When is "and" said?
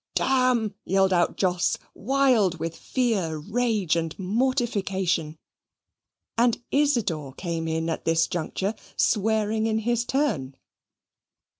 3.95-4.17, 6.39-6.59